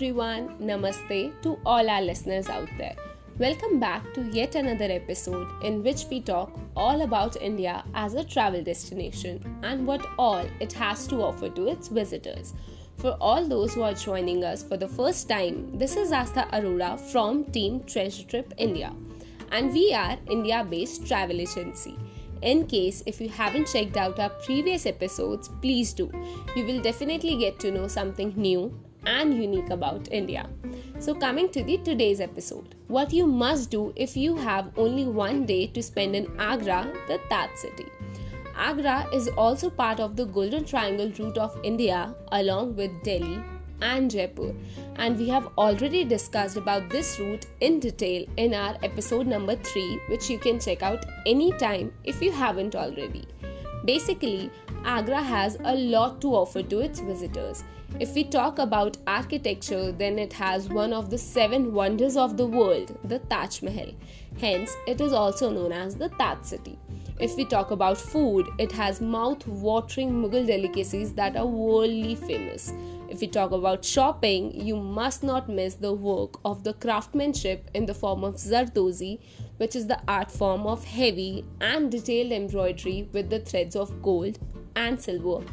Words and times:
everyone, 0.00 0.56
Namaste 0.58 1.42
to 1.42 1.58
all 1.66 1.90
our 1.90 2.00
listeners 2.00 2.48
out 2.48 2.70
there. 2.78 2.96
Welcome 3.36 3.78
back 3.78 4.14
to 4.14 4.22
yet 4.32 4.54
another 4.54 4.86
episode 4.90 5.46
in 5.62 5.82
which 5.82 6.06
we 6.08 6.22
talk 6.22 6.58
all 6.74 7.02
about 7.02 7.36
India 7.36 7.84
as 7.92 8.14
a 8.14 8.24
travel 8.24 8.62
destination 8.62 9.60
and 9.62 9.86
what 9.86 10.06
all 10.18 10.46
it 10.58 10.72
has 10.72 11.06
to 11.08 11.16
offer 11.16 11.50
to 11.50 11.68
its 11.68 11.88
visitors. 11.88 12.54
For 12.96 13.10
all 13.20 13.46
those 13.46 13.74
who 13.74 13.82
are 13.82 13.92
joining 13.92 14.42
us 14.42 14.62
for 14.62 14.78
the 14.78 14.88
first 14.88 15.28
time, 15.28 15.76
this 15.78 15.96
is 15.96 16.12
Astha 16.12 16.50
Arora 16.50 16.98
from 17.12 17.44
Team 17.52 17.84
Treasure 17.84 18.24
Trip 18.24 18.54
India, 18.56 18.94
and 19.52 19.70
we 19.70 19.92
are 19.92 20.16
India 20.30 20.64
based 20.64 21.06
travel 21.06 21.42
agency. 21.42 21.94
In 22.40 22.66
case 22.66 23.02
if 23.04 23.20
you 23.20 23.28
haven't 23.28 23.66
checked 23.66 23.98
out 23.98 24.18
our 24.18 24.30
previous 24.30 24.86
episodes, 24.86 25.50
please 25.60 25.92
do. 25.92 26.10
You 26.56 26.64
will 26.64 26.80
definitely 26.80 27.36
get 27.36 27.60
to 27.60 27.70
know 27.70 27.86
something 27.86 28.32
new 28.34 28.80
and 29.06 29.34
unique 29.34 29.70
about 29.70 30.08
India. 30.12 30.48
So 30.98 31.14
coming 31.14 31.48
to 31.50 31.62
the 31.62 31.78
today's 31.78 32.20
episode. 32.20 32.74
What 32.88 33.12
you 33.12 33.26
must 33.26 33.70
do 33.70 33.92
if 33.96 34.16
you 34.16 34.36
have 34.36 34.70
only 34.76 35.06
one 35.06 35.46
day 35.46 35.66
to 35.68 35.82
spend 35.82 36.16
in 36.16 36.30
Agra, 36.38 36.92
the 37.08 37.18
Taj 37.28 37.50
city. 37.54 37.86
Agra 38.56 39.06
is 39.12 39.28
also 39.28 39.70
part 39.70 40.00
of 40.00 40.16
the 40.16 40.26
Golden 40.26 40.64
Triangle 40.64 41.10
route 41.18 41.38
of 41.38 41.58
India 41.62 42.14
along 42.30 42.76
with 42.76 42.90
Delhi, 43.02 43.42
and 43.82 44.10
Jaipur. 44.10 44.54
And 44.96 45.18
we 45.18 45.28
have 45.28 45.48
already 45.56 46.04
discussed 46.04 46.56
about 46.56 46.90
this 46.90 47.18
route 47.18 47.46
in 47.60 47.80
detail 47.80 48.26
in 48.36 48.54
our 48.54 48.76
episode 48.82 49.26
number 49.26 49.56
3, 49.56 50.00
which 50.08 50.28
you 50.28 50.38
can 50.38 50.60
check 50.60 50.82
out 50.82 51.04
anytime 51.26 51.92
if 52.04 52.20
you 52.22 52.32
haven't 52.32 52.74
already. 52.74 53.26
Basically, 53.84 54.50
Agra 54.84 55.22
has 55.22 55.56
a 55.64 55.74
lot 55.74 56.20
to 56.20 56.28
offer 56.34 56.62
to 56.62 56.80
its 56.80 57.00
visitors. 57.00 57.64
If 57.98 58.14
we 58.14 58.24
talk 58.24 58.58
about 58.58 58.96
architecture, 59.06 59.92
then 59.92 60.18
it 60.18 60.32
has 60.34 60.68
one 60.68 60.92
of 60.92 61.10
the 61.10 61.18
seven 61.18 61.74
wonders 61.74 62.16
of 62.16 62.36
the 62.36 62.46
world, 62.46 62.96
the 63.04 63.18
Taj 63.18 63.60
Mahal. 63.62 63.92
Hence, 64.40 64.74
it 64.86 65.00
is 65.00 65.12
also 65.12 65.50
known 65.50 65.72
as 65.72 65.96
the 65.96 66.08
Taj 66.08 66.44
City. 66.44 66.78
If 67.18 67.36
we 67.36 67.44
talk 67.44 67.70
about 67.70 67.98
food, 67.98 68.48
it 68.58 68.72
has 68.72 69.02
mouth 69.02 69.46
watering 69.46 70.10
Mughal 70.10 70.46
delicacies 70.46 71.12
that 71.14 71.36
are 71.36 71.46
worldly 71.46 72.14
famous. 72.14 72.72
If 73.10 73.20
we 73.20 73.26
talk 73.26 73.50
about 73.50 73.84
shopping, 73.84 74.58
you 74.58 74.76
must 74.76 75.22
not 75.22 75.48
miss 75.48 75.74
the 75.74 75.92
work 75.92 76.40
of 76.44 76.64
the 76.64 76.72
craftsmanship 76.72 77.68
in 77.74 77.84
the 77.84 77.92
form 77.92 78.24
of 78.24 78.36
Zardozi, 78.36 79.18
which 79.58 79.76
is 79.76 79.88
the 79.88 80.00
art 80.08 80.30
form 80.30 80.66
of 80.66 80.84
heavy 80.84 81.44
and 81.60 81.90
detailed 81.90 82.32
embroidery 82.32 83.08
with 83.12 83.28
the 83.28 83.40
threads 83.40 83.76
of 83.76 84.00
gold 84.00 84.38
and 84.76 84.98
silver, 84.98 85.44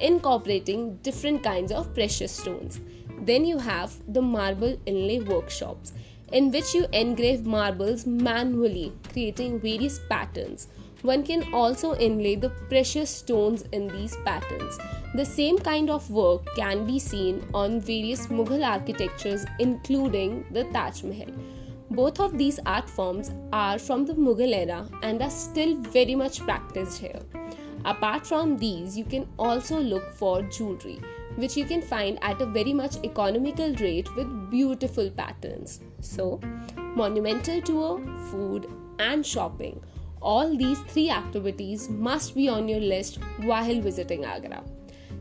incorporating 0.00 0.96
different 1.02 1.42
kinds 1.42 1.72
of 1.72 1.92
precious 1.94 2.32
stones. 2.32 2.80
Then 3.20 3.44
you 3.44 3.58
have 3.58 3.94
the 4.12 4.22
marble 4.22 4.78
inlay 4.86 5.20
workshops, 5.20 5.92
in 6.32 6.50
which 6.50 6.74
you 6.74 6.86
engrave 6.92 7.46
marbles 7.46 8.06
manually, 8.06 8.92
creating 9.12 9.60
various 9.60 10.00
patterns. 10.10 10.68
One 11.02 11.22
can 11.22 11.52
also 11.52 11.94
inlay 11.96 12.36
the 12.36 12.50
precious 12.70 13.10
stones 13.10 13.62
in 13.72 13.88
these 13.88 14.16
patterns. 14.24 14.78
The 15.14 15.24
same 15.24 15.58
kind 15.58 15.90
of 15.90 16.10
work 16.10 16.46
can 16.56 16.86
be 16.86 16.98
seen 16.98 17.46
on 17.52 17.80
various 17.80 18.26
Mughal 18.28 18.66
architectures, 18.66 19.44
including 19.58 20.46
the 20.50 20.64
Taj 20.64 21.02
Mahal. 21.02 21.32
Both 21.90 22.18
of 22.20 22.38
these 22.38 22.58
art 22.66 22.88
forms 22.88 23.30
are 23.52 23.78
from 23.78 24.06
the 24.06 24.14
Mughal 24.14 24.54
era 24.54 24.88
and 25.02 25.22
are 25.22 25.30
still 25.30 25.76
very 25.76 26.14
much 26.14 26.40
practiced 26.40 26.98
here. 26.98 27.20
Apart 27.84 28.26
from 28.26 28.56
these, 28.56 28.96
you 28.96 29.04
can 29.04 29.26
also 29.38 29.78
look 29.78 30.12
for 30.12 30.42
jewelry, 30.42 31.00
which 31.36 31.56
you 31.56 31.64
can 31.64 31.82
find 31.82 32.18
at 32.22 32.40
a 32.40 32.46
very 32.46 32.72
much 32.72 32.96
economical 33.04 33.74
rate 33.74 34.14
with 34.16 34.50
beautiful 34.50 35.10
patterns. 35.10 35.80
So, 36.00 36.40
monumental 36.76 37.60
tour, 37.60 38.00
food, 38.30 38.68
and 38.98 39.26
shopping 39.26 39.80
all 40.24 40.56
these 40.56 40.80
three 40.92 41.10
activities 41.10 41.88
must 41.90 42.34
be 42.34 42.48
on 42.48 42.66
your 42.66 42.80
list 42.80 43.18
while 43.42 43.80
visiting 43.80 44.24
Agra. 44.24 44.62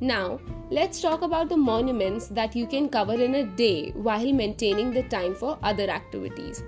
Now, 0.00 0.40
let's 0.70 1.00
talk 1.00 1.22
about 1.22 1.48
the 1.48 1.56
monuments 1.56 2.26
that 2.28 2.54
you 2.54 2.66
can 2.66 2.88
cover 2.88 3.14
in 3.14 3.36
a 3.36 3.44
day 3.44 3.90
while 3.90 4.32
maintaining 4.32 4.92
the 4.92 5.04
time 5.04 5.34
for 5.34 5.58
other 5.62 5.88
activities. 5.88 6.62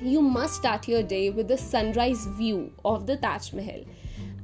You 0.00 0.20
must 0.20 0.54
start 0.54 0.88
your 0.88 1.02
day 1.02 1.30
with 1.30 1.48
the 1.48 1.56
sunrise 1.56 2.26
view 2.26 2.72
of 2.84 3.06
the 3.06 3.16
Taj 3.16 3.52
Mahal. 3.52 3.84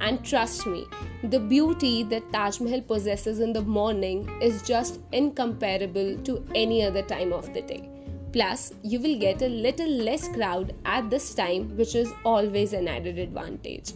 And 0.03 0.25
trust 0.25 0.67
me, 0.67 0.87
the 1.23 1.39
beauty 1.39 2.03
that 2.03 2.33
Taj 2.33 2.59
Mahal 2.59 2.81
possesses 2.83 3.39
in 3.39 3.53
the 3.53 3.63
morning 3.63 4.29
is 4.43 4.61
just 4.63 4.99
incomparable 5.13 6.19
to 6.25 6.45
any 6.57 6.83
other 6.83 7.03
time 7.03 7.33
of 7.33 7.55
the 7.55 7.63
day. 7.63 7.89
Plus, 8.33 8.73
you 8.83 8.99
will 8.99 9.17
get 9.17 9.43
a 9.43 9.49
little 9.49 9.89
less 9.89 10.27
crowd 10.27 10.75
at 10.85 11.09
this 11.09 11.33
time, 11.35 11.77
which 11.77 11.95
is 11.95 12.13
always 12.25 12.73
an 12.73 12.89
added 12.89 13.19
advantage. 13.19 13.93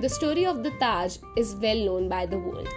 The 0.00 0.08
story 0.08 0.46
of 0.46 0.62
the 0.62 0.70
Taj 0.78 1.18
is 1.36 1.54
well 1.56 1.84
known 1.84 2.08
by 2.08 2.24
the 2.24 2.38
world. 2.38 2.68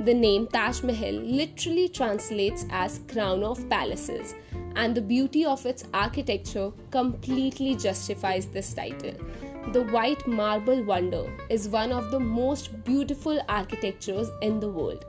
The 0.00 0.12
name 0.12 0.46
Taj 0.48 0.82
Mahal 0.82 1.14
literally 1.14 1.88
translates 1.88 2.66
as 2.68 3.00
crown 3.10 3.44
of 3.44 3.66
palaces, 3.70 4.34
and 4.74 4.94
the 4.94 5.00
beauty 5.00 5.46
of 5.46 5.64
its 5.64 5.84
architecture 5.94 6.70
completely 6.90 7.76
justifies 7.76 8.46
this 8.46 8.74
title. 8.74 9.14
The 9.72 9.82
white 9.82 10.26
marble 10.28 10.84
wonder 10.84 11.24
is 11.50 11.68
one 11.68 11.90
of 11.90 12.12
the 12.12 12.20
most 12.20 12.84
beautiful 12.84 13.40
architectures 13.48 14.30
in 14.40 14.60
the 14.60 14.68
world. 14.68 15.04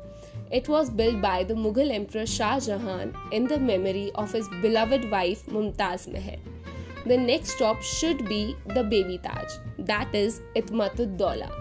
It 0.49 0.67
was 0.67 0.89
built 0.89 1.21
by 1.21 1.43
the 1.43 1.53
Mughal 1.53 1.91
Emperor 1.91 2.25
Shah 2.25 2.59
Jahan 2.59 3.15
in 3.31 3.45
the 3.47 3.59
memory 3.59 4.11
of 4.15 4.31
his 4.31 4.47
beloved 4.61 5.11
wife 5.11 5.45
Mumtaz 5.45 6.07
Mahal. 6.11 6.39
The 7.05 7.17
next 7.17 7.51
stop 7.51 7.83
should 7.83 8.27
be 8.27 8.55
the 8.65 8.83
Baby 8.83 9.19
Taj, 9.19 9.59
that 9.77 10.13
is 10.15 10.41
Itmatud. 10.55 11.51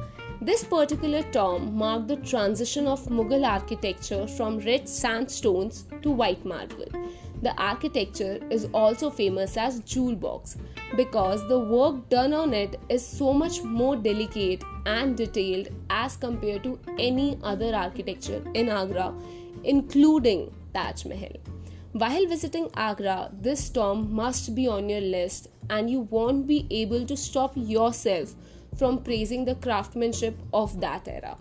This 0.41 0.65
particular 0.65 1.23
tomb 1.33 1.77
marked 1.77 2.09
the 2.09 2.17
transition 2.17 2.87
of 2.87 3.05
Mughal 3.09 3.47
architecture 3.47 4.27
from 4.27 4.59
red 4.61 4.89
sandstones 4.89 5.85
to 6.03 6.11
white 6.11 6.45
marble. 6.47 6.91
The 7.43 7.55
architecture 7.61 8.41
is 8.51 8.69
also 8.73 9.11
famous 9.11 9.57
as 9.57 9.81
Jewel 9.81 10.15
Box 10.17 10.57
because 10.97 11.47
the 11.49 11.59
work 11.59 12.09
done 12.09 12.33
on 12.33 12.55
it 12.55 12.81
is 12.89 13.07
so 13.07 13.33
much 13.33 13.63
more 13.63 13.97
delicate 13.97 14.65
and 14.87 15.17
detailed 15.17 15.69
as 15.91 16.17
compared 16.17 16.65
to 16.65 16.79
any 16.99 17.39
other 17.43 17.75
architecture 17.75 18.43
in 18.55 18.69
Agra, 18.69 19.15
including 19.65 20.53
Taj 20.73 21.05
Mahal. 21.05 21.37
While 21.93 22.27
visiting 22.27 22.71
Agra, 22.75 23.31
this 23.33 23.69
tomb 23.71 24.13
must 24.13 24.55
be 24.55 24.67
on 24.69 24.89
your 24.89 25.01
list, 25.01 25.49
and 25.71 25.91
you 25.91 26.01
won't 26.01 26.47
be 26.47 26.67
able 26.71 27.07
to 27.07 27.17
stop 27.17 27.53
yourself 27.57 28.35
from 28.77 29.03
praising 29.03 29.45
the 29.45 29.55
craftsmanship 29.57 30.39
of 30.53 30.81
that 30.81 31.09
era. 31.09 31.37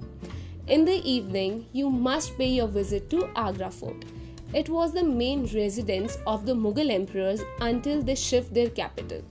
In 0.67 0.85
the 0.85 1.01
evening, 1.09 1.67
you 1.73 1.89
must 1.89 2.37
pay 2.37 2.47
your 2.47 2.67
visit 2.67 3.09
to 3.09 3.29
Agra 3.35 3.69
Fort. 3.69 4.05
It 4.55 4.69
was 4.69 4.93
the 4.93 5.03
main 5.03 5.47
residence 5.53 6.17
of 6.25 6.45
the 6.45 6.53
Mughal 6.53 6.89
emperors 6.89 7.41
until 7.59 8.01
they 8.01 8.15
shift 8.15 8.53
their 8.53 8.69
capital. 8.69 9.21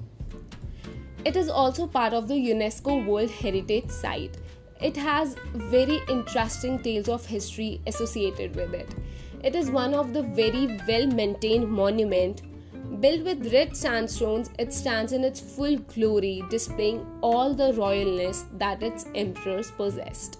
It 1.24 1.34
is 1.34 1.48
also 1.48 1.86
part 1.86 2.12
of 2.12 2.28
the 2.28 2.34
UNESCO 2.34 3.06
World 3.06 3.30
Heritage 3.30 3.88
Site. 3.88 4.36
It 4.82 4.94
has 4.98 5.36
very 5.54 6.00
interesting 6.10 6.78
tales 6.82 7.08
of 7.08 7.24
history 7.24 7.80
associated 7.86 8.54
with 8.54 8.74
it. 8.74 8.94
It 9.42 9.56
is 9.56 9.70
one 9.70 9.94
of 9.94 10.12
the 10.12 10.22
very 10.22 10.78
well 10.86 11.06
maintained 11.06 11.70
monument 11.70 12.42
built 13.00 13.24
with 13.24 13.50
red 13.52 13.74
sandstones 13.74 14.50
it 14.58 14.74
stands 14.74 15.12
in 15.12 15.24
its 15.24 15.40
full 15.40 15.76
glory 15.94 16.42
displaying 16.50 17.04
all 17.22 17.54
the 17.54 17.72
royalness 17.72 18.46
that 18.58 18.82
its 18.82 19.06
emperors 19.14 19.70
possessed 19.70 20.38